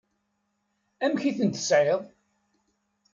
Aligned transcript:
Amek 1.05 1.23
i 1.29 1.31
ten-tesεiḍ? 1.37 2.01